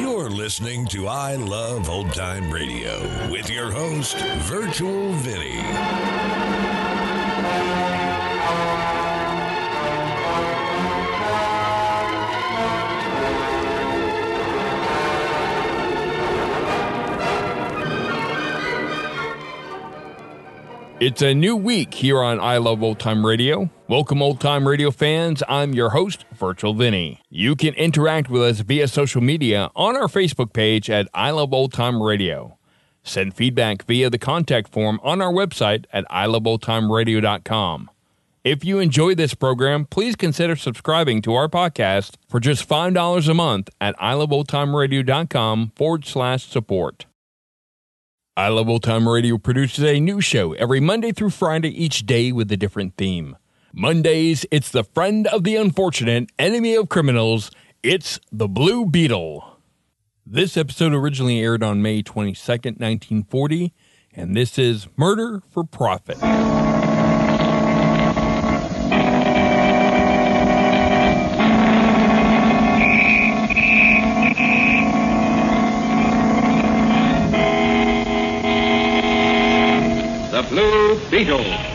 [0.00, 3.00] You're listening to I Love Old Time Radio
[3.30, 5.60] with your host, Virtual Vinny.
[21.00, 23.68] It's a new week here on I Love Old Time Radio.
[23.86, 25.42] Welcome, old time radio fans.
[25.46, 27.20] I'm your host, Virtual Vinny.
[27.28, 31.52] You can interact with us via social media on our Facebook page at I Love
[31.52, 32.56] Old Time Radio.
[33.02, 37.90] Send feedback via the contact form on our website at iloveoldtimeradio.com.
[38.42, 43.34] If you enjoy this program, please consider subscribing to our podcast for just $5 a
[43.34, 47.04] month at iloveoldtimeradio.com forward slash support.
[48.34, 52.32] I Love Old Time Radio produces a new show every Monday through Friday, each day
[52.32, 53.36] with a different theme.
[53.76, 57.50] Mondays, it's the friend of the unfortunate, enemy of criminals.
[57.82, 59.58] It's the Blue Beetle.
[60.24, 63.74] This episode originally aired on May 22nd, 1940,
[64.12, 66.20] and this is Murder for Profit.
[80.30, 81.73] The Blue Beetle.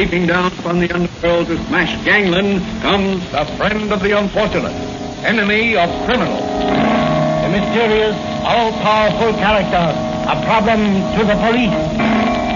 [0.00, 4.72] Sweeping down from the underworld to smash gangland comes the friend of the unfortunate,
[5.28, 6.40] enemy of criminals.
[6.40, 9.92] A mysterious, all-powerful character,
[10.24, 10.80] a problem
[11.18, 11.84] to the police.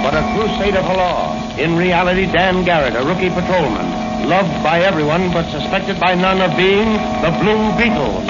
[0.01, 1.37] But a crusader for law.
[1.59, 6.57] In reality, Dan Garrett, a rookie patrolman, loved by everyone but suspected by none of
[6.57, 8.25] being the Blue Beetle.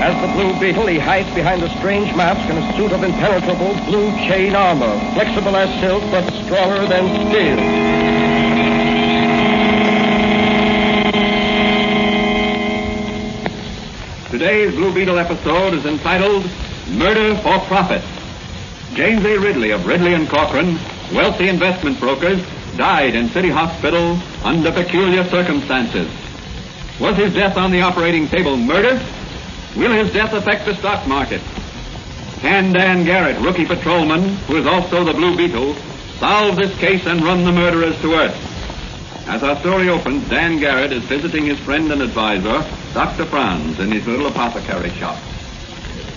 [0.00, 3.74] As the Blue Beetle, he hides behind a strange mask in a suit of impenetrable
[3.84, 7.93] blue chain armor, flexible as silk but stronger than steel.
[14.34, 16.50] Today's Blue Beetle episode is entitled
[16.90, 18.02] Murder for Profit.
[18.92, 19.38] James A.
[19.38, 20.76] Ridley of Ridley and Corcoran,
[21.14, 22.44] wealthy investment brokers,
[22.76, 26.10] died in City Hospital under peculiar circumstances.
[26.98, 29.00] Was his death on the operating table murder?
[29.76, 31.40] Will his death affect the stock market?
[32.40, 35.76] Can Dan Garrett, rookie patrolman, who is also the Blue Beetle,
[36.18, 39.28] solve this case and run the murderers to earth?
[39.28, 43.24] As our story opens, Dan Garrett is visiting his friend and advisor, Dr.
[43.26, 45.18] Franz, in his little apothecary shop.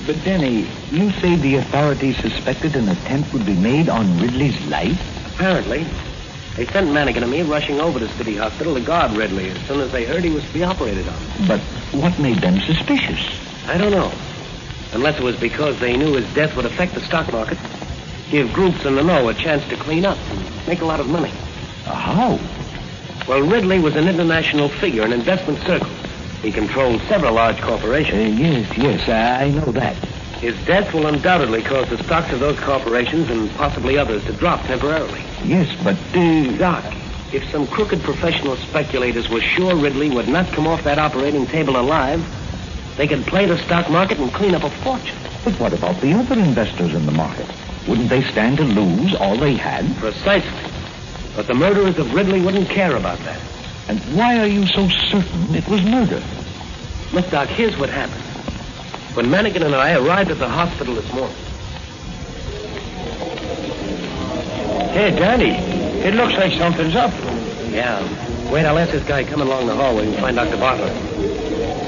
[0.05, 5.01] But Denny, you say the authorities suspected an attempt would be made on Ridley's life?
[5.33, 5.87] Apparently.
[6.55, 9.81] They sent Mannigan and me rushing over to City Hospital to guard Ridley as soon
[9.81, 11.47] as they heard he was to be operated on.
[11.47, 11.59] But
[11.99, 13.19] what made them suspicious?
[13.65, 14.11] I don't know.
[14.93, 17.57] Unless it was because they knew his death would affect the stock market,
[18.29, 21.07] give groups in the know a chance to clean up and make a lot of
[21.07, 21.31] money.
[21.85, 22.39] How?
[23.27, 25.96] Well, Ridley was an international figure in investment circles.
[26.41, 28.39] He controls several large Uh, corporations.
[28.39, 29.95] yes, yes, I I know that.
[30.41, 34.63] His death will undoubtedly cause the stocks of those corporations and possibly others to drop
[34.67, 35.21] temporarily.
[35.43, 36.83] Yes, but uh, Doc,
[37.33, 41.75] if some crooked professional speculators were sure Ridley would not come off that operating table
[41.75, 42.23] alive,
[42.97, 45.17] they could play the stock market and clean up a fortune.
[45.43, 47.47] but what about the other investors in the market?
[47.87, 49.95] Wouldn't they stand to lose all they had?
[49.97, 50.71] Precisely.
[51.35, 53.39] But the murderers of Ridley wouldn't care about that.
[53.87, 56.21] And why are you so certain it was murder?
[57.13, 58.23] Look, Doc, here's what happened.
[59.15, 61.35] When Mannigan and I arrived at the hospital this morning.
[64.91, 65.51] Hey, Danny,
[66.05, 67.13] it looks like something's up.
[67.71, 68.01] Yeah.
[68.51, 70.57] Wait, I'll ask this guy coming along the hallway and find Dr.
[70.57, 70.93] Bartlett.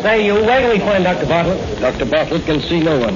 [0.02, 1.26] Say, you wait till we find Dr.
[1.26, 1.80] Bartlett.
[1.80, 2.06] Dr.
[2.06, 3.16] Bartlett can see no one.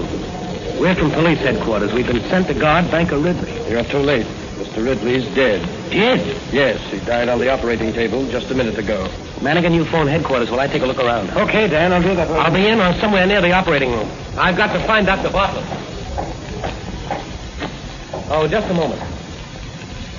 [0.79, 1.93] We're from police headquarters.
[1.93, 3.69] We've been sent to guard Banker Ridley.
[3.69, 4.25] You're too late.
[4.57, 4.83] Mr.
[4.83, 5.61] Ridley's dead.
[5.93, 6.41] Dead?
[6.51, 9.07] Yes, he died on the operating table just a minute ago.
[9.41, 11.29] Mannigan, you phone headquarters while I take a look around.
[11.31, 12.29] Okay, Dan, I'll do that.
[12.31, 14.09] I'll be in or somewhere near the operating room.
[14.35, 15.29] I've got to find Dr.
[15.29, 15.63] Bartlett.
[18.29, 19.01] Oh, just a moment.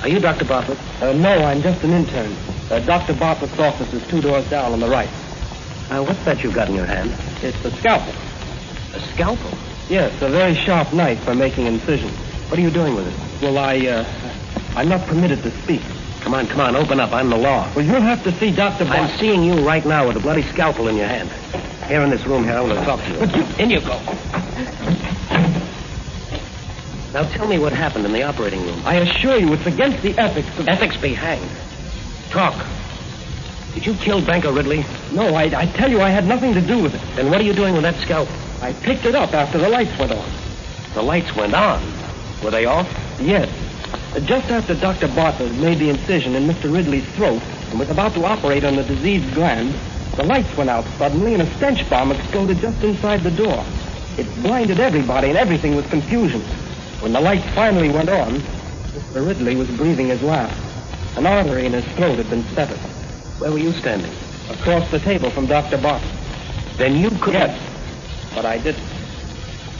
[0.02, 0.44] Are you Dr.
[0.44, 0.78] Bartlett?
[1.02, 2.32] Uh, no, I'm just an intern.
[2.70, 3.14] Uh, Dr.
[3.14, 5.08] Bartlett's office is two doors down on the right.
[5.90, 7.12] Uh, what's that you've got in your hand?
[7.42, 8.14] It's a scalpel.
[8.94, 9.50] A scalpel?
[9.88, 12.16] Yes, a very sharp knife for making incisions.
[12.48, 13.42] What are you doing with it?
[13.42, 14.04] Well, I, uh,
[14.76, 15.82] I'm not permitted to speak.
[16.20, 17.12] Come on, come on, open up.
[17.12, 17.70] I'm the law.
[17.74, 18.84] Well, you'll have to see Dr.
[18.84, 21.30] I'm seeing you right now with a bloody scalpel in your hand.
[21.88, 23.18] Here in this room here, I want to talk to you.
[23.20, 24.00] But you- In you go.
[27.12, 28.80] Now tell me what happened in the operating room.
[28.84, 30.66] I assure you, it's against the ethics of...
[30.66, 31.48] Ethics be hanged.
[32.30, 32.54] Talk.
[33.74, 34.84] Did you kill Banker Ridley?
[35.12, 37.16] No, I, I tell you, I had nothing to do with it.
[37.16, 38.34] Then what are you doing with that scalpel?
[38.60, 40.28] I picked it up after the lights went on.
[40.94, 41.80] The lights went on.
[42.42, 42.88] Were they off?
[43.20, 43.48] Yes.
[44.22, 45.08] Just after Dr.
[45.08, 46.72] Bartlett made the incision in Mr.
[46.72, 49.74] Ridley's throat and was about to operate on the diseased gland,
[50.16, 53.64] the lights went out suddenly and a stench bomb exploded just inside the door.
[54.16, 56.40] It blinded everybody and everything was confusion.
[57.00, 59.26] When the lights finally went on, Mr.
[59.26, 60.56] Ridley was breathing his last.
[61.18, 62.78] An artery in his throat had been severed.
[63.40, 64.12] Where were you standing?
[64.48, 65.76] Across the table from Dr.
[65.76, 66.10] Bartlett.
[66.76, 67.60] Then you could Yes.
[68.32, 68.82] But I didn't.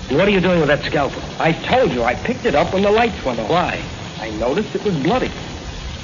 [0.09, 1.23] And what are you doing with that scalpel?
[1.39, 3.49] I told you I picked it up when the lights went on.
[3.49, 3.83] Why?
[4.21, 5.31] I noticed it was bloody.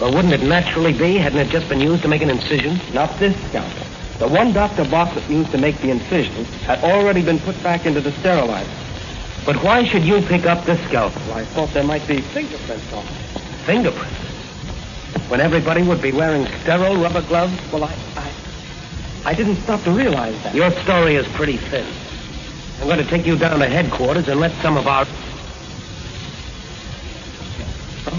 [0.01, 1.17] Well, wouldn't it naturally be?
[1.19, 2.81] Hadn't it just been used to make an incision?
[2.95, 3.87] Not this scalpel.
[4.19, 4.85] The one Dr.
[4.85, 8.71] Bartlett used to make the incision had already been put back into the sterilizer.
[9.47, 11.21] But why should you pick up this scalpel?
[11.27, 13.11] Well, I thought there might be fingerprints on it.
[13.65, 14.17] Fingerprints.
[15.29, 17.57] When everybody would be wearing sterile rubber gloves?
[17.73, 18.33] Well, I, I,
[19.27, 20.55] I didn't stop to realize that.
[20.55, 21.87] Your story is pretty thin.
[22.81, 25.07] I'm going to take you down to headquarters and let some of our.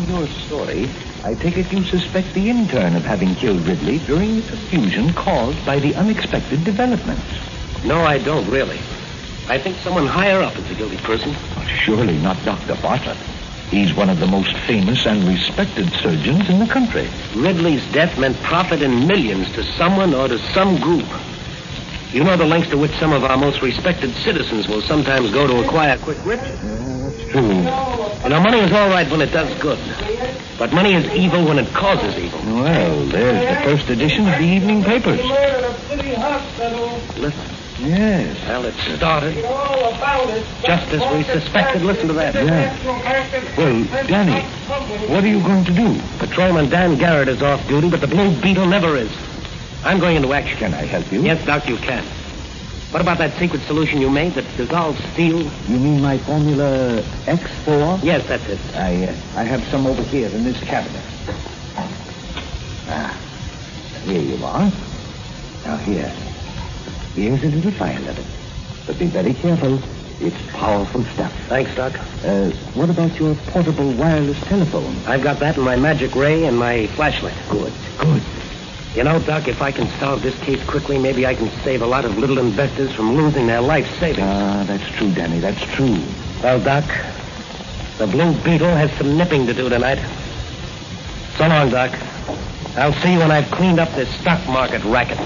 [0.01, 0.89] From your story,
[1.24, 5.63] I take it you suspect the intern of having killed Ridley during the confusion caused
[5.63, 7.21] by the unexpected developments.
[7.86, 8.80] No, I don't really.
[9.48, 11.36] I think someone higher up is the guilty person.
[11.86, 12.81] Surely not Dr.
[12.81, 13.18] Bartlett.
[13.69, 17.07] He's one of the most famous and respected surgeons in the country.
[17.36, 21.06] Ridley's death meant profit in millions to someone or to some group.
[22.12, 25.45] You know the lengths to which some of our most respected citizens will sometimes go
[25.45, 26.59] to acquire quick riches.
[27.31, 27.39] Hmm.
[27.39, 28.24] True.
[28.24, 29.80] You know, money is all right when it does good.
[30.57, 32.39] But money is evil when it causes evil.
[32.42, 35.19] Well, there's the first edition of the evening papers.
[37.18, 37.42] Listen.
[37.80, 38.38] Yes.
[38.48, 39.36] Well, it started
[40.63, 41.81] just as we suspected.
[41.81, 42.36] Listen to that.
[42.36, 43.57] Yeah.
[43.57, 44.42] Well, Danny,
[45.07, 46.00] what are you going to do?
[46.19, 49.12] Patrolman Dan Garrett is off duty, but the Blue Beetle never is.
[49.83, 50.60] I'm going into action.
[50.60, 51.24] Can I help you?
[51.24, 52.06] Yes, Doc, you can.
[52.92, 55.50] What about that secret solution you made that dissolves steel?
[55.70, 58.04] You mean my formula X4?
[58.04, 58.60] Yes, that's it.
[58.76, 61.02] I, uh, I have some over here in this cabinet.
[62.90, 63.18] Ah,
[64.04, 64.70] here you are.
[65.64, 66.10] Now here.
[67.16, 68.26] Here's a little vial of it.
[68.86, 69.80] But be very careful.
[70.20, 71.32] It's powerful stuff.
[71.48, 71.98] Thanks, Doc.
[72.26, 75.02] Uh, what about your portable wireless telephone?
[75.08, 77.38] I've got that in my magic ray and my flashlight.
[77.50, 78.22] Good, good.
[78.96, 81.86] You know, Doc, if I can solve this case quickly, maybe I can save a
[81.86, 84.28] lot of little investors from losing their life savings.
[84.30, 85.40] Ah, that's true, Danny.
[85.40, 85.98] That's true.
[86.44, 86.84] Well, Doc,
[87.98, 90.00] the Blue Beetle has some nipping to do tonight.
[91.38, 91.98] So long, Doc.
[92.76, 95.20] I'll see you when I've cleaned up this stock market racket.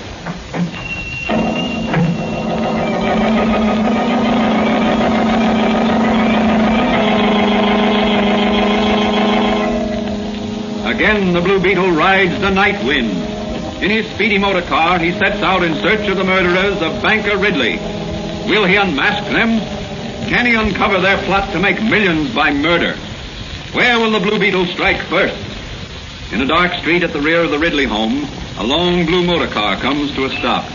[10.85, 13.34] Again, the Blue Beetle rides the night wind.
[13.81, 17.37] In his speedy motor car, he sets out in search of the murderers of Banker
[17.37, 17.77] Ridley.
[18.47, 19.59] Will he unmask them?
[20.29, 22.95] Can he uncover their plot to make millions by murder?
[23.73, 25.35] Where will the Blue Beetle strike first?
[26.31, 28.25] In a dark street at the rear of the Ridley home,
[28.57, 30.65] a long blue motor car comes to a stop.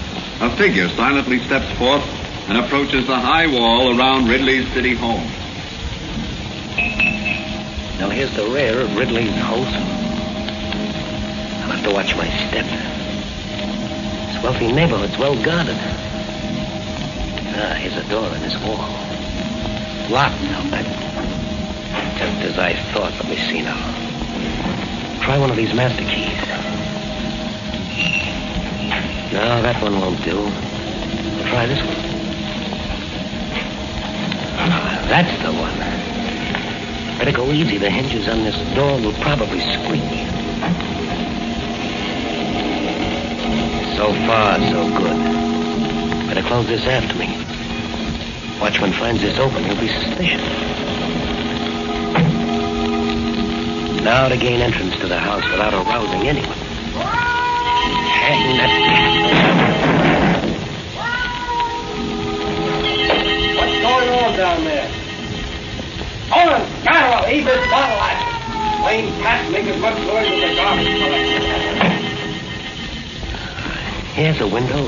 [0.41, 2.05] A figure silently steps forth
[2.49, 5.25] and approaches the high wall around Ridley's city home.
[7.99, 10.00] Now, here's the rear of Ridley's house.
[11.93, 12.65] Watch my step.
[12.65, 15.77] This wealthy neighborhood's well guarded.
[17.53, 18.89] Ah, here's a door in this wall.
[20.09, 20.71] Locked, I'll.
[22.17, 23.13] Just as I thought.
[23.15, 23.77] Let me see now.
[25.23, 26.41] Try one of these master keys.
[29.33, 30.49] No, that one won't do.
[31.51, 31.97] Try this one.
[34.59, 35.79] Ah, that's the one.
[37.19, 37.79] Better go easy.
[37.79, 40.31] The hinges on this door will probably squeak.
[44.01, 45.19] So far, so good.
[46.27, 47.37] Better close this after me.
[48.59, 50.41] Watchman finds this open, he'll be suspicious.
[54.03, 56.49] Now to gain entrance to the house without arousing anyone.
[58.17, 59.13] Hang that cat.
[63.59, 64.89] What's going on down there?
[66.31, 67.99] Skylar, leave this bottle.
[68.81, 71.80] Plain cat make as much noise as a garbage collector.
[74.21, 74.87] Here's a window.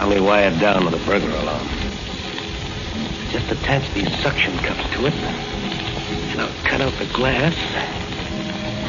[0.00, 1.66] Only wired down with a burglar alarm.
[3.32, 7.56] Just attach these suction cups to it, and I'll cut out the glass,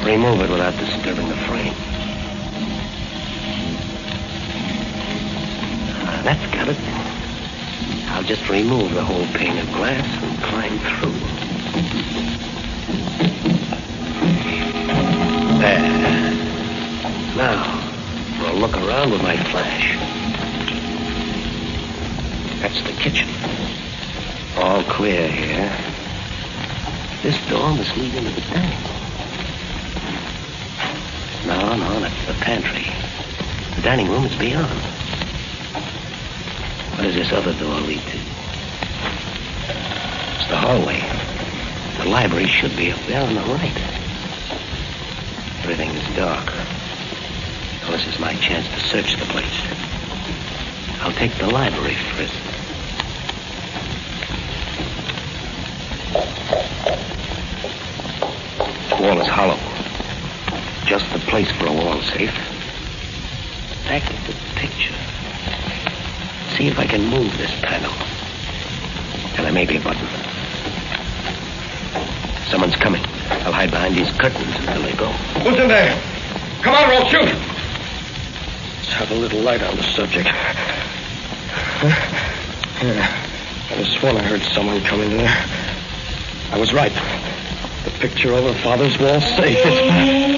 [0.05, 1.73] remove it without disturbing the frame.
[6.05, 6.77] Ah, that's got it.
[8.11, 11.17] I'll just remove the whole pane of glass and climb through.
[15.57, 15.81] There.
[17.35, 17.78] Now,
[18.59, 19.95] look around with my flash.
[22.59, 23.29] That's the kitchen.
[24.57, 25.71] All clear here.
[27.23, 28.99] This door must lead into the dining room.
[31.47, 32.85] No, no, that's the pantry.
[33.77, 34.67] The dining room is beyond.
[36.95, 38.17] What does this other door lead to?
[40.35, 41.01] It's the hallway.
[42.03, 43.77] The library should be up there on the right.
[45.63, 46.78] Everything is dark.
[47.91, 49.62] This is my chance to search the place.
[51.01, 52.34] I'll take the library first.
[58.89, 59.60] The wall is hollow.
[60.86, 62.34] Just the place for a wall safe.
[63.86, 64.96] Back to the picture.
[66.55, 67.91] See if I can move this panel.
[69.36, 70.08] And there may be a button.
[72.50, 73.03] Someone's coming.
[73.43, 75.08] I'll hide behind these curtains until they go.
[75.43, 76.01] Who's in there?
[76.62, 77.48] Come on, or I'll shoot.
[78.89, 80.25] Let's have a little light on the subject.
[82.81, 83.05] Yeah.
[83.69, 85.46] I was sworn I heard someone come in there.
[86.51, 86.91] I was right.
[87.84, 89.60] The picture over Father's wall safe.
[89.62, 90.34] It's...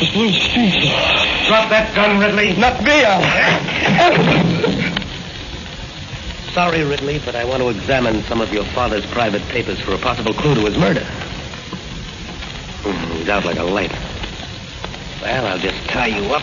[0.00, 0.88] The blue speaker.
[1.46, 2.56] Drop that gun, Ridley.
[2.56, 3.04] Not me.
[3.04, 3.20] I'll...
[6.54, 9.98] Sorry, Ridley, but I want to examine some of your father's private papers for a
[9.98, 11.04] possible clue to his murder.
[12.80, 13.92] Hmm, He's out like a light.
[15.20, 16.42] Well, I'll just tie you up,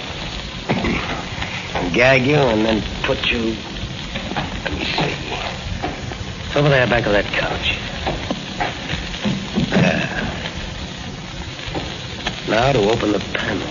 [1.76, 3.56] and gag you, and then put you.
[4.64, 5.14] Let me see.
[6.46, 7.78] It's over there, back of that couch.
[9.70, 10.10] There.
[12.50, 13.68] Now to open the panel.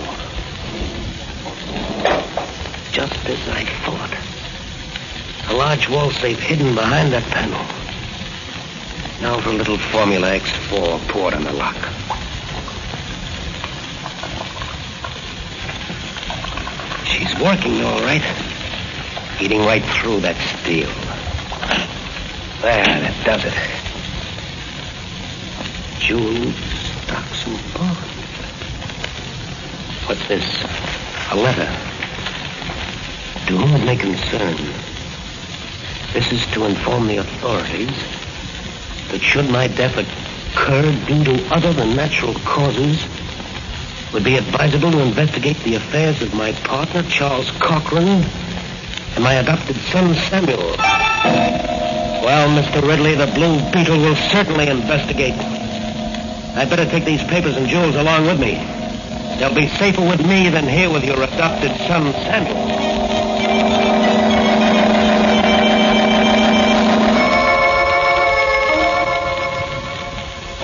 [2.91, 4.17] Just as I thought.
[5.49, 7.61] A large wall safe hidden behind that panel.
[9.21, 11.77] Now for a little Formula X4 poured on the lock.
[17.05, 18.23] She's working all right.
[19.39, 20.89] Eating right through that steel.
[22.61, 23.53] There, that does it.
[25.99, 26.55] Jewels,
[27.03, 28.13] stocks, and bonds.
[30.07, 30.63] What's this?
[31.31, 31.69] A letter.
[33.47, 34.55] To whom it may concern.
[36.13, 37.97] This is to inform the authorities
[39.09, 43.05] that should my death occur due to other than natural causes,
[44.13, 48.23] would be advisable to investigate the affairs of my partner, Charles Cochran,
[49.15, 50.75] and my adopted son, Samuel.
[52.23, 52.87] Well, Mr.
[52.87, 55.33] Ridley, the Blue Beetle will certainly investigate.
[56.55, 58.53] I'd better take these papers and jewels along with me.
[59.39, 63.22] They'll be safer with me than here with your adopted son, Samuel.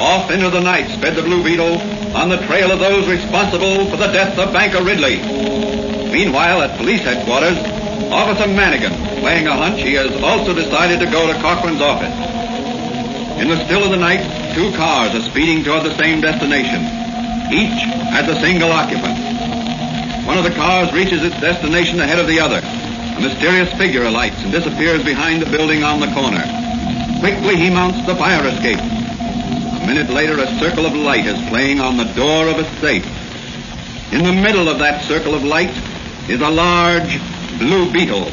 [0.09, 1.77] Off into the night sped the Blue Beetle
[2.17, 5.21] on the trail of those responsible for the death of Banker Ridley.
[6.09, 7.59] Meanwhile, at police headquarters,
[8.09, 8.89] Officer Manigan,
[9.21, 12.09] playing a hunch, he has also decided to go to Cochran's office.
[13.39, 14.25] In the still of the night,
[14.55, 16.81] two cars are speeding toward the same destination.
[17.53, 17.77] Each
[18.09, 19.13] has a single occupant.
[20.25, 22.65] One of the cars reaches its destination ahead of the other.
[22.65, 26.41] A mysterious figure alights and disappears behind the building on the corner.
[27.19, 28.98] Quickly he mounts the fire escape.
[29.89, 33.03] Minute later, a circle of light is playing on the door of a safe.
[34.13, 35.75] In the middle of that circle of light
[36.29, 37.19] is a large
[37.57, 38.25] blue beetle.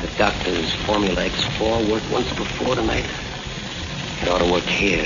[0.00, 3.04] The doctor's Formula X4 worked once before tonight.
[4.22, 5.04] It ought to work here.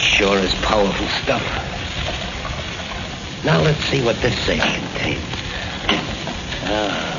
[0.00, 1.44] Sure is powerful stuff.
[3.44, 5.20] Now let's see what this safe contains.
[6.66, 7.13] Ah,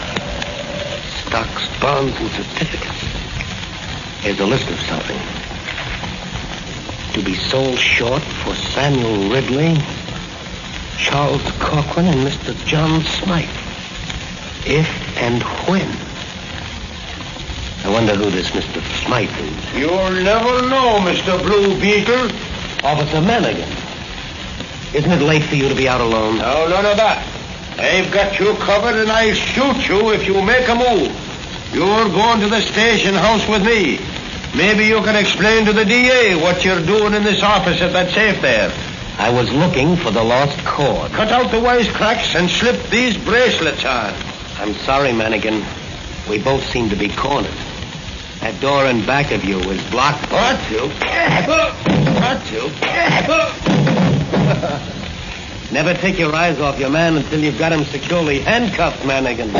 [1.35, 3.01] stocks, bonds, and certificates.
[4.21, 5.19] Here's a list of something.
[7.11, 9.75] To be sold short for Samuel Ridley,
[10.97, 12.55] Charles Cochran, and Mr.
[12.65, 13.49] John Smythe.
[14.65, 14.87] If
[15.17, 15.89] and when.
[17.83, 18.81] I wonder who this Mr.
[19.03, 19.73] Smythe is.
[19.73, 21.37] You'll never know, Mr.
[21.43, 22.31] Blue Beetle.
[22.81, 23.67] Officer Manigan.
[24.95, 26.37] Isn't it late for you to be out alone?
[26.37, 27.27] No, none of that.
[27.77, 31.25] I've got you covered, and I'll shoot you if you make a move.
[31.75, 34.00] You're going to the station house with me.
[34.55, 38.13] Maybe you can explain to the DA what you're doing in this office at that
[38.13, 38.72] safe there.
[39.17, 41.12] I was looking for the lost cord.
[41.12, 44.13] Cut out the wisecracks and slip these bracelets on.
[44.55, 45.65] I'm sorry, Manigan.
[46.29, 47.51] We both seem to be cornered.
[48.39, 50.32] That door in back of you is blocked.
[50.32, 50.88] What to?
[52.22, 52.72] What to?
[55.74, 59.51] Never take your eyes off your man until you've got him securely handcuffed, Manigan.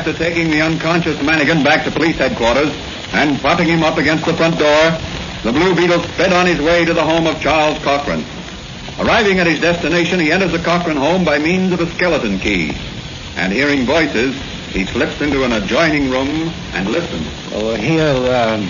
[0.00, 2.72] After taking the unconscious Manigan back to police headquarters
[3.12, 4.98] and propping him up against the front door,
[5.42, 8.24] the Blue Beetle sped on his way to the home of Charles Cochran.
[8.98, 12.74] Arriving at his destination, he enters the Cochran home by means of a skeleton key.
[13.36, 14.34] And hearing voices,
[14.72, 17.28] he slips into an adjoining room and listens.
[17.52, 18.62] Oh, here, um,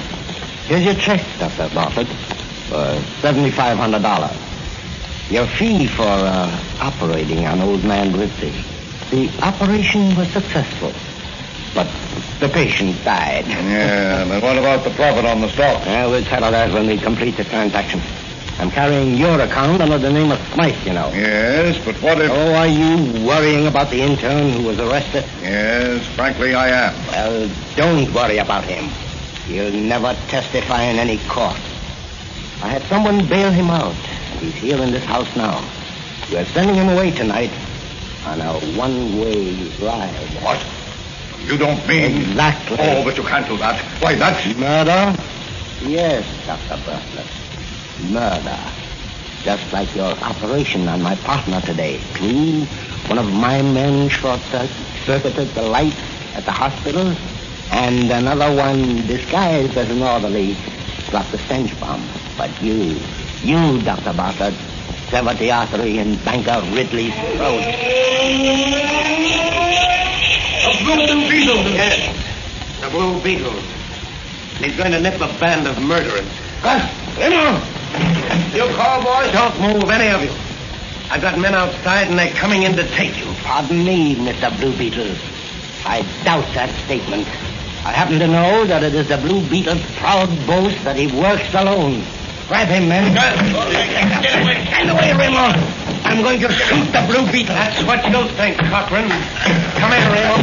[0.67, 1.69] here's your check, Dr.
[1.69, 5.31] For $7,500.
[5.31, 8.53] Your fee for uh, operating on old man Ridley.
[9.13, 10.93] The operation was successful,
[11.75, 11.89] but
[12.41, 13.47] the patient died.
[13.47, 15.85] Yeah, but what about the profit on the stock?
[15.85, 18.01] Yeah, we'll settle that when we complete the transaction.
[18.59, 21.09] I'm carrying your account under the name of Smythe, you know.
[21.15, 22.31] Yes, but what if...
[22.31, 25.25] Oh, are you worrying about the intern who was arrested?
[25.41, 27.07] Yes, frankly, I am.
[27.07, 28.85] Well, don't worry about him.
[29.47, 31.57] He'll never testify in any court.
[32.63, 33.97] I had someone bail him out.
[34.33, 35.67] And he's here in this house now.
[36.31, 37.51] We're sending him away tonight
[38.27, 40.13] on a one-way ride.
[40.45, 40.63] What?
[41.45, 42.23] You don't mean...
[42.23, 42.77] Exactly.
[42.81, 43.81] Oh, but you can't do that.
[44.03, 44.47] Why, that's...
[44.57, 45.17] Murder?
[45.83, 46.79] Yes, Dr.
[46.85, 47.27] Bartlett.
[48.11, 48.59] Murder.
[49.43, 52.01] Just like your operation on my partner today.
[52.15, 52.67] True,
[53.09, 55.97] one of my men short-circuited the lights
[56.35, 57.17] at the hospital,
[57.73, 60.57] and another one, disguised as an orderly,
[61.09, 62.07] dropped a stench bomb.
[62.37, 63.01] But you,
[63.43, 64.13] you, Dr.
[64.13, 64.55] Bartlett,
[65.09, 67.65] severed the artery in Banker Ridley's throat.
[70.63, 71.57] A blue beetle.
[71.73, 73.53] Yes, the Blue Beetle.
[74.59, 76.29] He's going to nip a band of murderers.
[76.63, 76.85] Gus,
[77.17, 77.57] Remo!
[78.55, 79.33] You call, boys?
[79.33, 80.31] Don't move, any of you.
[81.11, 83.33] I've got men outside, and they're coming in to take you.
[83.43, 84.55] Pardon me, Mr.
[84.61, 85.17] Blue Beetle.
[85.87, 87.27] I doubt that statement.
[87.87, 91.55] I happen to know that it is the Blue Beetle's proud boast that he works
[91.55, 92.05] alone.
[92.49, 93.15] Grab him, men.
[93.15, 94.67] Get away.
[94.67, 95.90] Stand away, Remo.
[96.11, 97.55] I'm going to shoot the Blue Beetle.
[97.55, 99.07] That's what you think, Cochran.
[99.79, 100.43] Come here, Remo.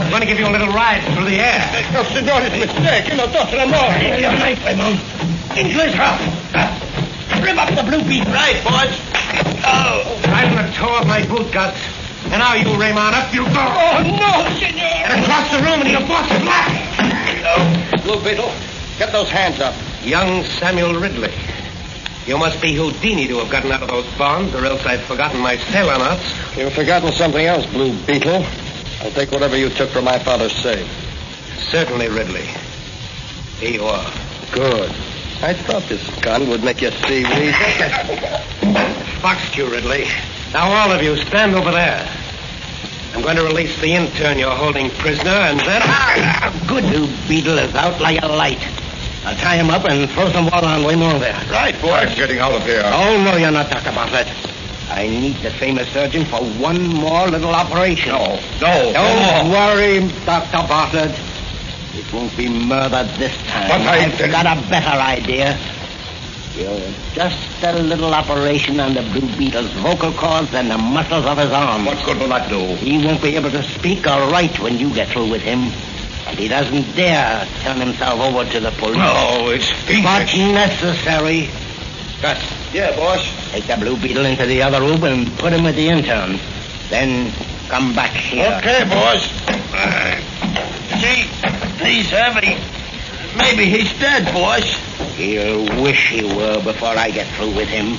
[0.00, 1.60] I'm going to give you a little ride through the air.
[1.92, 3.12] No, senor, it's a mistake.
[3.12, 3.60] You know, Dr.
[3.60, 3.92] Amor.
[4.00, 4.96] Here, your knife, Remo.
[5.52, 6.24] Into his mouth.
[7.44, 8.32] Rip up the Blue Beetle.
[8.32, 8.96] Right, boys.
[9.68, 10.00] Oh.
[10.32, 11.76] Right in the toe of my boot, Gus.
[12.32, 13.52] And now you, Raymond, up you go.
[13.52, 14.80] Oh, no, senor.
[14.80, 16.72] And across the room and into your boss's lap.
[18.02, 18.50] Blue Beetle,
[18.96, 19.74] get those hands up.
[20.02, 21.32] Young Samuel Ridley.
[22.26, 25.40] You must be Houdini to have gotten out of those bonds, or else I've forgotten
[25.40, 26.34] my sailor knots.
[26.56, 28.44] You've forgotten something else, Blue Beetle.
[29.00, 30.90] I'll take whatever you took from my father's safe.
[31.70, 32.48] Certainly, Ridley.
[33.60, 34.12] Here you are.
[34.50, 34.90] Good.
[35.40, 37.52] I thought this gun would make you see reason.
[39.22, 40.06] Foxed you, Ridley.
[40.52, 42.08] Now, all of you, stand over there.
[43.14, 46.66] I'm going to release the intern you're holding prisoner, and then...
[46.66, 48.85] Good Blue Beetle is out like a light.
[49.26, 51.34] I'll tie him up and throw some water on Waymore there.
[51.50, 51.90] Right, boy.
[51.90, 52.82] I'm getting out of here.
[52.84, 53.90] Oh, no, you're not, Dr.
[53.92, 54.28] Bartlett.
[54.88, 58.12] I need the famous surgeon for one more little operation.
[58.12, 59.50] No, no, Don't no.
[59.50, 60.68] worry, Dr.
[60.68, 61.10] Bartlett.
[61.94, 63.68] It won't be murder this time.
[63.68, 65.58] But I- have got a better idea.
[66.56, 66.78] You're
[67.12, 71.50] just a little operation on the Blue Beetle's vocal cords and the muscles of his
[71.50, 71.84] arms.
[71.84, 72.60] What good will that do?
[72.76, 75.72] He won't be able to speak or write when you get through with him.
[76.26, 78.96] And he doesn't dare turn himself over to the police.
[78.96, 79.70] No, it's
[80.02, 81.48] But necessary.
[82.20, 82.38] Gus,
[82.72, 83.24] Yeah, boss.
[83.52, 86.38] take the Blue Beetle into the other room and put him with the intern.
[86.88, 87.32] Then
[87.68, 88.52] come back here.
[88.58, 89.28] Okay, boss.
[91.00, 91.28] Gee,
[91.84, 92.56] he's heavy.
[93.36, 94.64] Maybe he's dead, boss.
[95.16, 97.96] He'll wish he were before I get through with him.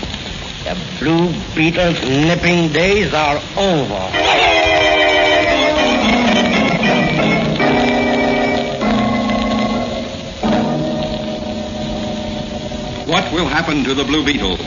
[0.63, 4.09] The Blue Beetle's nipping days are over.
[13.07, 14.57] What will happen to the Blue Beetle?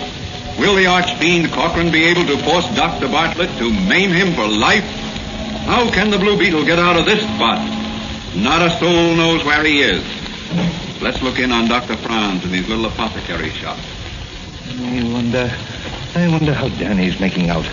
[0.58, 3.06] Will the archfiend Cochran be able to force Dr.
[3.06, 4.84] Bartlett to maim him for life?
[5.68, 7.60] How can the Blue Beetle get out of this spot?
[8.34, 10.02] Not a soul knows where he is.
[11.02, 11.98] Let's look in on Dr.
[11.98, 13.78] Franz in his little apothecary shop.
[14.70, 15.52] I wonder.
[16.14, 17.66] I wonder how Danny's making out.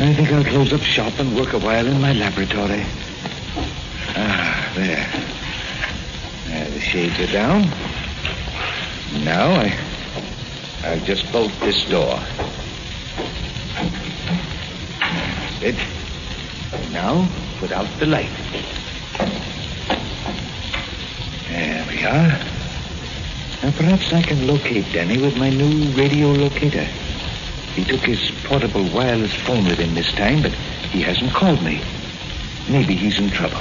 [0.00, 2.84] I think I'll close up shop and work a while in my laboratory.
[4.16, 5.06] Ah, there.
[6.48, 7.70] There, the shades are down.
[9.22, 9.78] Now I.
[10.82, 12.18] I'll just bolt this door.
[15.60, 15.76] It.
[16.92, 18.30] Now, put out the light.
[21.48, 22.38] There we are.
[23.62, 26.86] Now, perhaps I can locate Danny with my new radio locator.
[27.74, 31.82] He took his portable wireless phone with him this time, but he hasn't called me.
[32.68, 33.56] Maybe he's in trouble.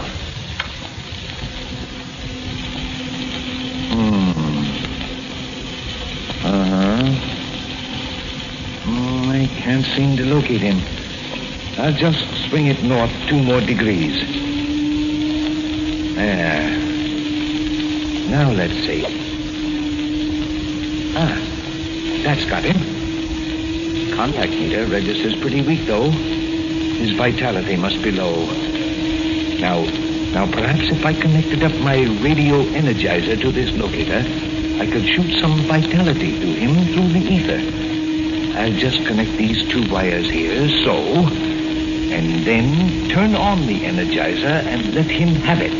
[3.89, 4.43] Hmm.
[6.45, 7.03] Uh-huh.
[8.85, 10.77] Oh, I can't seem to locate him.
[11.79, 14.19] I'll just swing it north two more degrees.
[16.15, 16.69] There.
[18.29, 19.05] Now let's see.
[21.15, 21.39] Ah,
[22.23, 22.75] that's got him.
[24.13, 26.09] Contact meter registers pretty weak, though.
[26.11, 28.45] His vitality must be low.
[29.61, 29.85] Now,
[30.33, 34.23] now perhaps if I connected up my radio energizer to this locator,
[34.81, 37.82] I could shoot some vitality to him through the ether.
[38.55, 44.93] I'll just connect these two wires here, so, and then turn on the energizer and
[44.93, 45.73] let him have it.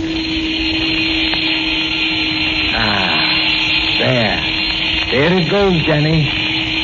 [2.76, 3.24] Ah,
[4.00, 4.54] there.
[5.12, 6.28] There it goes, Danny.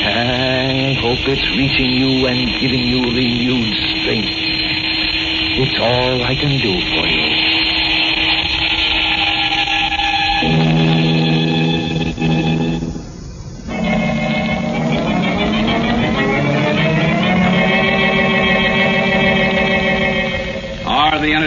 [0.02, 4.30] I hope it's reaching you and giving you renewed strength.
[5.58, 7.29] It's all I can do for you.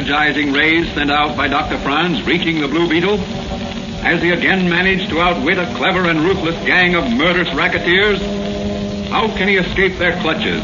[0.03, 1.77] Energizing rays sent out by Dr.
[1.77, 3.15] Franz reaching the Blue Beetle?
[3.15, 8.19] Has he again managed to outwit a clever and ruthless gang of murderous racketeers?
[9.07, 10.61] How can he escape their clutches?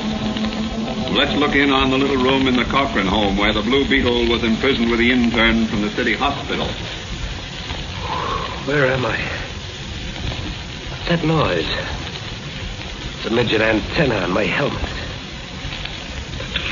[1.16, 4.28] Let's look in on the little room in the Cochran home where the Blue Beetle
[4.28, 6.68] was imprisoned with the intern from the city hospital.
[8.68, 9.18] Where am I?
[10.90, 11.70] What's that noise?
[13.16, 14.84] It's a midget antenna on my helmet.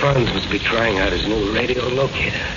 [0.01, 2.56] Franz must be trying out his new radio locator.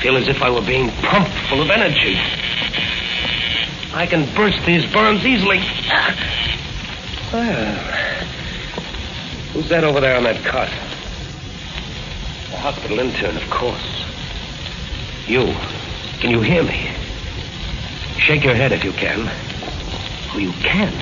[0.00, 2.16] Feel as if I were being pumped full of energy.
[3.92, 5.58] I can burst these burns easily.
[7.32, 7.74] Well,
[9.52, 10.68] who's that over there on that cot?
[12.50, 14.04] The hospital intern, of course.
[15.26, 15.52] You.
[16.20, 16.90] Can you hear me?
[18.18, 19.28] Shake your head if you can.
[20.32, 20.92] Oh, you can.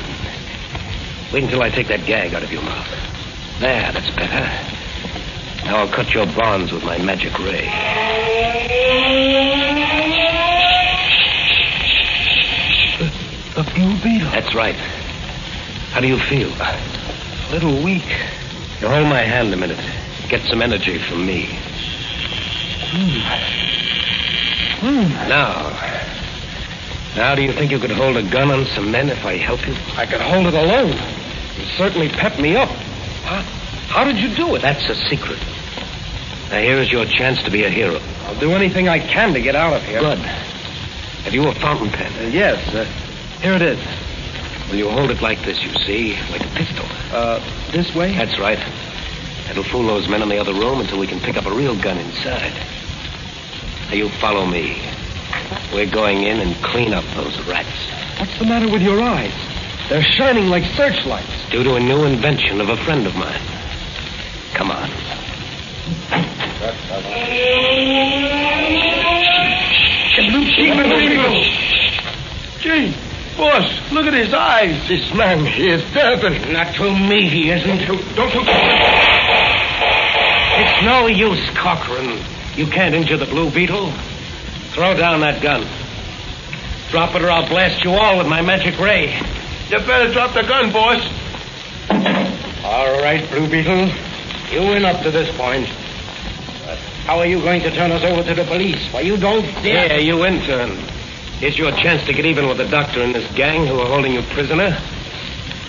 [1.32, 2.88] Wait until I take that gag out of your mouth.
[3.60, 4.44] There, that's better.
[5.66, 8.45] Now I'll cut your bonds with my magic ray.
[13.56, 14.30] The Blue Beetle.
[14.30, 14.74] That's right.
[15.92, 16.50] How do you feel?
[16.60, 18.04] A little weak.
[18.80, 19.80] You hold my hand a minute.
[20.28, 21.46] Get some energy from me.
[22.90, 23.20] Hmm.
[24.80, 25.08] Hmm.
[25.28, 25.70] Now.
[27.16, 29.66] Now, do you think you could hold a gun on some men if I help
[29.66, 29.74] you?
[29.96, 30.92] I could hold it alone.
[31.56, 32.68] You certainly pep me up.
[33.24, 33.40] How,
[33.88, 34.60] how did you do it?
[34.60, 35.38] That's a secret.
[36.50, 37.98] Now, here's your chance to be a hero.
[38.26, 40.00] I'll do anything I can to get out of here.
[40.00, 40.18] Good.
[40.18, 42.12] Have you a fountain pen?
[42.24, 42.72] Uh, yes.
[42.72, 42.84] Uh,
[43.40, 43.78] here it is.
[44.68, 46.16] Will you hold it like this, you see?
[46.30, 46.86] Like a pistol.
[47.12, 47.40] Uh,
[47.72, 48.12] this way?
[48.14, 48.58] That's right.
[49.50, 51.74] It'll fool those men in the other room until we can pick up a real
[51.80, 52.52] gun inside.
[53.88, 54.80] Now, you follow me.
[55.72, 57.68] We're going in and clean up those rats.
[58.18, 59.34] What's the matter with your eyes?
[59.88, 61.50] They're shining like searchlights.
[61.50, 63.40] Due to a new invention of a friend of mine.
[64.54, 64.90] Come on.
[66.88, 67.02] The
[70.30, 70.46] blue
[71.08, 71.42] beetle.
[72.60, 72.94] Gee,
[73.36, 74.86] boss, look at his eyes.
[74.86, 76.52] This man, he is Durban.
[76.52, 77.88] Not to me, he isn't.
[78.14, 78.40] Don't you...
[80.58, 82.20] It's no use, Cochran.
[82.54, 83.92] You can't injure the Blue Beetle.
[84.70, 85.66] Throw down that gun.
[86.90, 89.12] Drop it or I'll blast you all with my magic ray.
[89.70, 91.02] You better drop the gun, boss.
[92.64, 93.90] All right, Blue Beetle.
[94.52, 95.68] You win up to this point.
[97.06, 98.92] How are you going to turn us over to the police?
[98.92, 99.86] Why, you don't dare.
[99.86, 100.70] Yeah, you intern.
[101.38, 104.12] Here's your chance to get even with the doctor and this gang who are holding
[104.12, 104.76] you prisoner.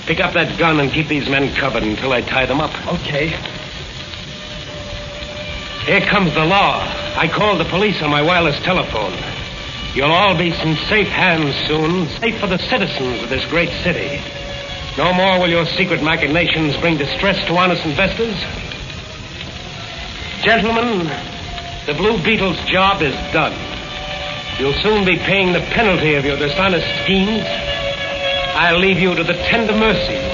[0.07, 2.73] Pick up that gun and keep these men covered until I tie them up.
[2.87, 3.27] Okay.
[5.85, 6.81] Here comes the law.
[7.15, 9.13] I called the police on my wireless telephone.
[9.93, 14.23] You'll all be in safe hands soon, safe for the citizens of this great city.
[14.97, 18.35] No more will your secret machinations bring distress to honest investors.
[20.43, 21.07] Gentlemen,
[21.87, 23.53] the Blue Beetle's job is done.
[24.59, 27.43] You'll soon be paying the penalty of your dishonest schemes.
[27.43, 30.31] I'll leave you to the tender mercies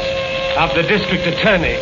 [0.57, 1.79] of the district attorney.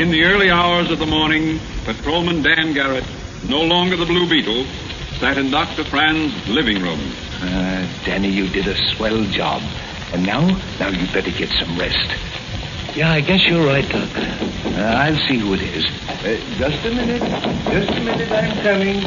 [0.00, 3.04] In the early hours of the morning, Patrolman Dan Garrett,
[3.48, 4.64] no longer the Blue Beetle,
[5.22, 5.84] sat in Dr.
[5.84, 6.98] Fran's living room.
[7.40, 9.62] Uh, Danny, you did a swell job.
[10.12, 10.44] And now,
[10.80, 12.10] now you'd better get some rest.
[12.96, 14.10] Yeah, I guess you're right, Doc.
[14.16, 15.86] Uh, I'll see who it is.
[15.86, 17.22] Uh, just a minute.
[17.70, 18.98] Just a minute, I'm coming.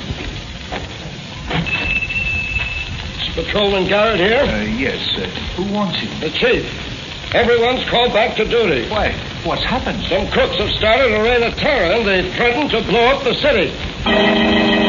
[3.36, 4.39] Patrolman Garrett here?
[4.39, 6.17] Uh, yes, uh, who wants him?
[6.21, 7.36] The chief.
[7.36, 8.88] Everyone's called back to duty.
[8.89, 9.12] Why,
[9.43, 10.01] what's happened?
[10.06, 13.34] Some crooks have started a reign of terror, and they threaten to blow up the
[13.34, 14.84] city.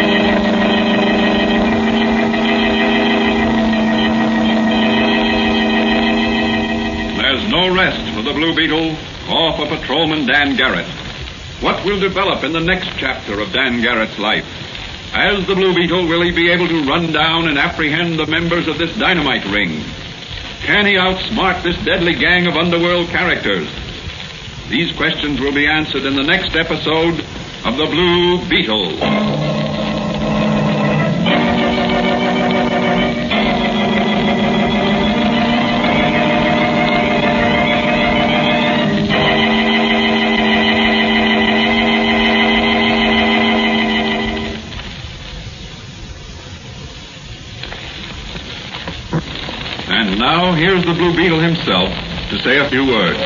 [7.75, 8.97] Rest for the Blue Beetle
[9.31, 10.87] or for Patrolman Dan Garrett.
[11.61, 14.47] What will develop in the next chapter of Dan Garrett's life?
[15.15, 18.69] As the Blue Beetle, will he be able to run down and apprehend the members
[18.69, 19.83] of this dynamite ring?
[20.63, 23.69] Can he outsmart this deadly gang of underworld characters?
[24.69, 27.21] These questions will be answered in the next episode
[27.65, 29.46] of The Blue Beetle.
[50.57, 51.89] Here's the Blue Beetle himself
[52.31, 53.19] to say a few words.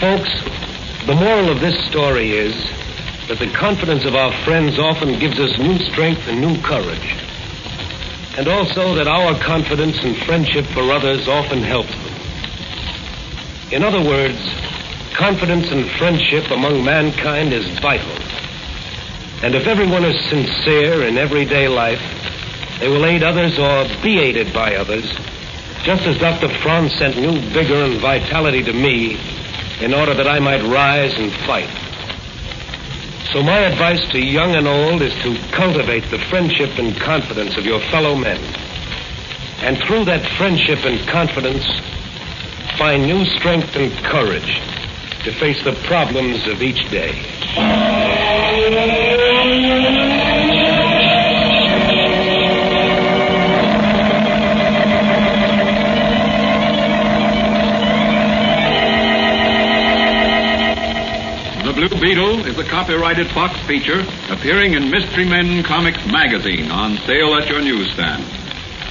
[0.00, 2.54] Folks, the moral of this story is
[3.28, 7.16] that the confidence of our friends often gives us new strength and new courage.
[8.36, 12.14] And also that our confidence and friendship for others often helps them.
[13.70, 14.38] In other words,
[15.14, 18.33] confidence and friendship among mankind is vital.
[19.44, 22.00] And if everyone is sincere in everyday life,
[22.80, 25.04] they will aid others or be aided by others,
[25.82, 26.48] just as Dr.
[26.62, 29.20] Franz sent new vigor and vitality to me
[29.82, 31.68] in order that I might rise and fight.
[33.34, 37.66] So my advice to young and old is to cultivate the friendship and confidence of
[37.66, 38.40] your fellow men.
[39.60, 41.66] And through that friendship and confidence,
[42.78, 44.58] find new strength and courage
[45.24, 47.12] to face the problems of each day.
[61.64, 66.98] The Blue Beetle is a copyrighted Fox feature appearing in Mystery Men Comics magazine on
[66.98, 68.24] sale at your newsstand.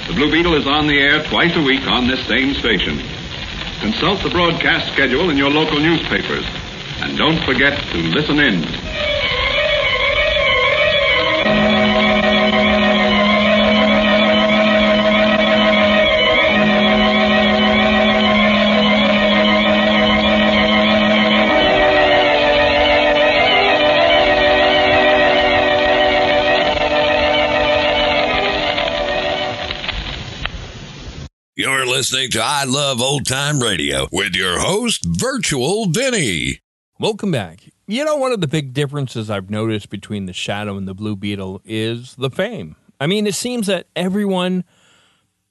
[0.07, 3.12] The Blue Beetle is on the air twice a week on this same station.
[3.83, 6.45] Consult the broadcast schedule in your local newspapers.
[7.01, 8.63] And don't forget to listen in.
[31.83, 36.59] You're listening to I Love Old Time Radio with your host, Virtual Vinny.
[36.97, 37.59] Welcome back.
[37.87, 41.17] You know, one of the big differences I've noticed between the Shadow and the Blue
[41.17, 42.77] Beetle is the fame.
[43.01, 44.63] I mean, it seems that everyone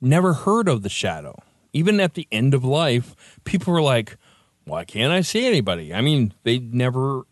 [0.00, 1.38] never heard of the Shadow.
[1.74, 4.16] Even at the end of life, people were like,
[4.64, 5.92] why can't I see anybody?
[5.92, 7.24] I mean, they never.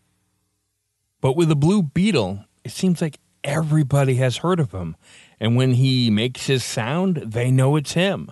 [1.21, 4.95] But with the Blue Beetle, it seems like everybody has heard of him.
[5.39, 8.31] And when he makes his sound, they know it's him.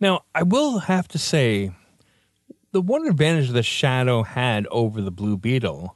[0.00, 1.72] Now, I will have to say,
[2.72, 5.94] the one advantage the Shadow had over the Blue Beetle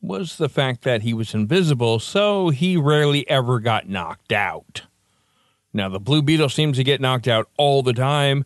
[0.00, 4.82] was the fact that he was invisible, so he rarely ever got knocked out.
[5.74, 8.44] Now, the Blue Beetle seems to get knocked out all the time,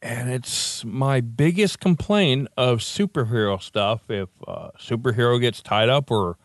[0.00, 4.08] and it's my biggest complaint of superhero stuff.
[4.08, 6.36] If a superhero gets tied up or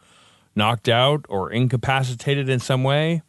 [0.56, 3.21] knocked out or incapacitated in some way,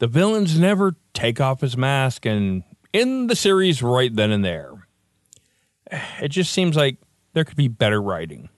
[0.00, 4.86] the villains never take off his mask and in the series right then and there.
[6.20, 6.98] It just seems like
[7.32, 8.48] there could be better writing.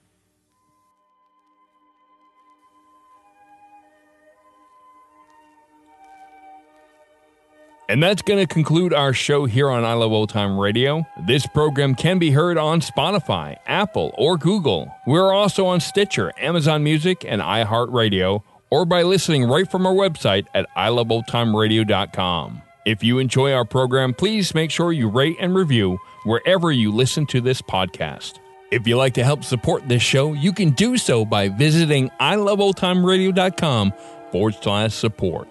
[7.89, 11.05] And that's going to conclude our show here on I Love Old Time Radio.
[11.27, 14.91] This program can be heard on Spotify, Apple, or Google.
[15.07, 20.47] We're also on Stitcher, Amazon Music, and iHeartRadio, or by listening right from our website
[20.55, 22.63] at iloveoldtimeradio.com.
[22.85, 27.27] If you enjoy our program, please make sure you rate and review wherever you listen
[27.27, 28.41] to this podcast.
[28.73, 33.93] If you'd like to help support this show, you can do so by visiting iloveoldtimeradio.com
[34.33, 35.47] forward slash support.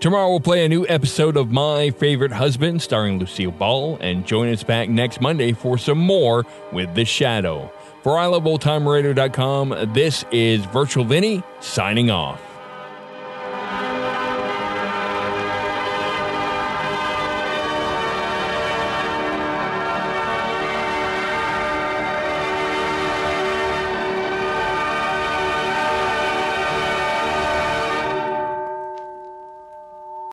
[0.00, 4.52] Tomorrow we'll play a new episode of My Favorite Husband starring Lucille Ball and join
[4.52, 7.70] us back next Monday for some more with The Shadow.
[8.02, 12.55] For iloveoldtimeradio.com, this is Virtual Vinny signing off.